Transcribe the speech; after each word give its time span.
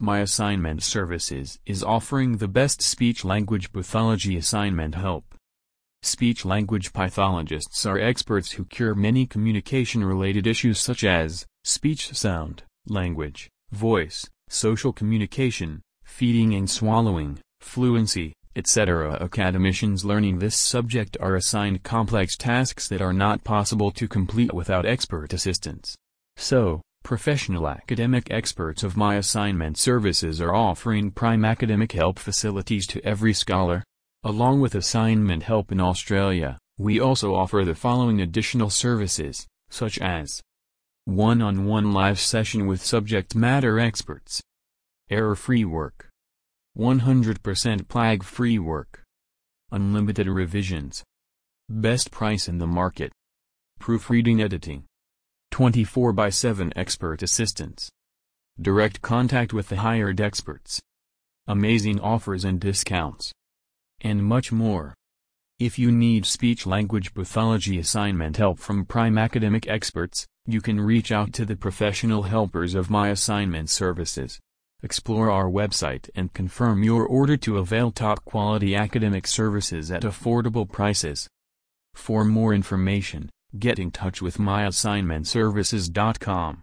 My 0.00 0.18
Assignment 0.18 0.82
Services 0.82 1.60
is 1.66 1.84
offering 1.84 2.38
the 2.38 2.48
best 2.48 2.82
speech-language 2.82 3.72
pathology 3.72 4.36
assignment 4.36 4.96
help. 4.96 5.36
Speech-language 6.02 6.92
pathologists 6.92 7.86
are 7.86 7.98
experts 7.98 8.50
who 8.52 8.64
cure 8.64 8.96
many 8.96 9.24
communication-related 9.24 10.48
issues 10.48 10.80
such 10.80 11.04
as 11.04 11.46
speech 11.62 12.12
sound, 12.12 12.64
language, 12.88 13.48
voice, 13.70 14.28
social 14.48 14.92
communication, 14.92 15.80
feeding 16.04 16.56
and 16.56 16.68
swallowing, 16.68 17.38
fluency, 17.60 18.32
etc. 18.56 19.16
Academicians 19.20 20.04
learning 20.04 20.40
this 20.40 20.56
subject 20.56 21.16
are 21.20 21.36
assigned 21.36 21.84
complex 21.84 22.36
tasks 22.36 22.88
that 22.88 23.00
are 23.00 23.12
not 23.12 23.44
possible 23.44 23.92
to 23.92 24.08
complete 24.08 24.52
without 24.52 24.86
expert 24.86 25.32
assistance. 25.32 25.94
So, 26.36 26.82
professional 27.04 27.68
academic 27.68 28.30
experts 28.30 28.82
of 28.82 28.96
My 28.96 29.16
Assignment 29.16 29.76
Services 29.76 30.40
are 30.40 30.54
offering 30.54 31.10
prime 31.10 31.44
academic 31.44 31.92
help 31.92 32.18
facilities 32.18 32.86
to 32.86 33.04
every 33.04 33.34
scholar. 33.34 33.84
Along 34.24 34.62
with 34.62 34.74
assignment 34.74 35.42
help 35.42 35.70
in 35.70 35.80
Australia, 35.80 36.58
we 36.78 36.98
also 36.98 37.34
offer 37.34 37.62
the 37.62 37.74
following 37.74 38.22
additional 38.22 38.70
services, 38.70 39.46
such 39.68 39.98
as 39.98 40.40
one-on-one 41.04 41.92
live 41.92 42.18
session 42.18 42.66
with 42.66 42.82
subject 42.82 43.34
matter 43.34 43.78
experts, 43.78 44.42
error-free 45.10 45.66
work, 45.66 46.08
100% 46.76 47.86
plague-free 47.86 48.58
work. 48.58 49.02
Unlimited 49.70 50.26
revisions. 50.26 51.04
Best 51.68 52.10
price 52.10 52.48
in 52.48 52.58
the 52.58 52.66
market. 52.66 53.12
Proofreading 53.78 54.40
editing. 54.40 54.84
24 55.54 56.12
by 56.12 56.30
7 56.30 56.72
expert 56.74 57.22
assistance. 57.22 57.88
Direct 58.60 59.00
contact 59.02 59.52
with 59.52 59.68
the 59.68 59.76
hired 59.76 60.20
experts. 60.20 60.82
Amazing 61.46 62.00
offers 62.00 62.44
and 62.44 62.58
discounts. 62.58 63.32
And 64.00 64.24
much 64.24 64.50
more. 64.50 64.94
If 65.60 65.78
you 65.78 65.92
need 65.92 66.26
speech-language 66.26 67.14
pathology 67.14 67.78
assignment 67.78 68.36
help 68.36 68.58
from 68.58 68.84
prime 68.84 69.16
academic 69.16 69.68
experts, 69.68 70.26
you 70.44 70.60
can 70.60 70.80
reach 70.80 71.12
out 71.12 71.32
to 71.34 71.44
the 71.44 71.54
professional 71.54 72.24
helpers 72.24 72.74
of 72.74 72.90
My 72.90 73.10
Assignment 73.10 73.70
Services. 73.70 74.40
Explore 74.82 75.30
our 75.30 75.48
website 75.48 76.10
and 76.16 76.34
confirm 76.34 76.82
your 76.82 77.06
order 77.06 77.36
to 77.36 77.58
avail 77.58 77.92
top-quality 77.92 78.74
academic 78.74 79.28
services 79.28 79.92
at 79.92 80.02
affordable 80.02 80.68
prices. 80.68 81.28
For 81.94 82.24
more 82.24 82.52
information, 82.52 83.30
get 83.58 83.78
in 83.78 83.90
touch 83.90 84.22
with 84.22 84.38
myassignmentservices.com. 84.38 86.62